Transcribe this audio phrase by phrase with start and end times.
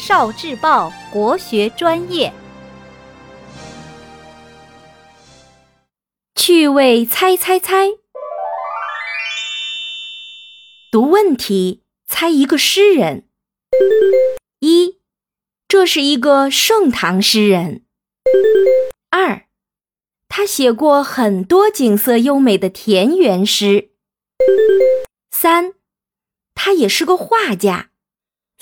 [0.00, 2.32] 少智报国学专业，
[6.34, 7.90] 趣味猜猜猜，
[10.90, 13.28] 读问题，猜一个诗人。
[14.60, 15.00] 一，
[15.68, 17.84] 这是一个盛唐诗人。
[19.10, 19.44] 二，
[20.30, 23.90] 他写过很多景色优美的田园诗。
[25.30, 25.74] 三，
[26.54, 27.89] 他也是个画家。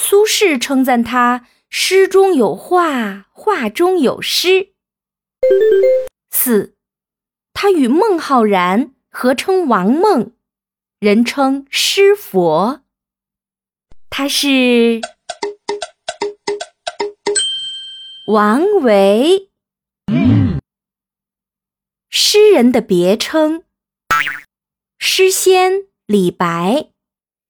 [0.00, 4.72] 苏轼称赞他诗中有画，画中有诗。
[6.30, 6.76] 四，
[7.52, 10.32] 他与孟浩然合称王孟，
[11.00, 12.82] 人称诗佛。
[14.08, 15.00] 他是
[18.28, 19.50] 王维，
[22.08, 23.64] 诗人的别称：
[24.98, 26.92] 诗仙李白，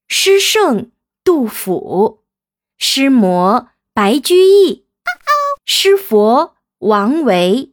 [0.09, 0.91] 诗圣
[1.23, 2.25] 杜甫。
[2.81, 4.85] 诗魔白居易，
[5.65, 7.73] 诗佛王维，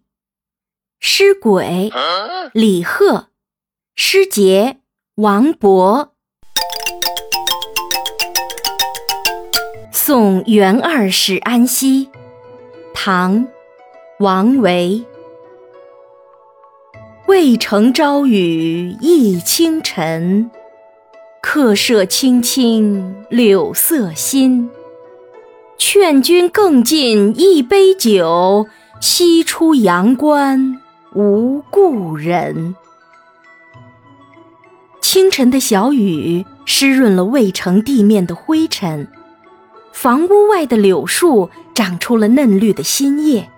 [1.00, 1.92] 诗鬼
[2.54, 3.28] 李贺，
[3.96, 4.80] 诗杰
[5.18, 6.10] 王勃。
[9.92, 12.10] 送元二使安西，
[12.96, 13.46] 唐·
[14.18, 15.06] 王维。
[17.28, 20.50] 渭城朝雨浥轻尘，
[21.44, 24.68] 客舍青青柳色新。
[25.78, 28.68] 劝君更尽一杯酒，
[29.02, 30.82] 西出阳关
[31.14, 32.76] 无故人。
[35.02, 39.08] 清晨的小雨湿润了渭城地面的灰尘，
[39.92, 43.50] 房屋外的柳树长出了嫩绿的新叶。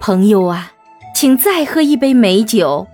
[0.00, 0.72] 朋友啊，
[1.14, 2.86] 请再喝一杯美酒。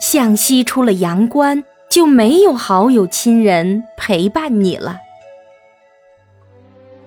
[0.00, 4.98] 向西出了阳关，就没有好友亲人陪伴你了。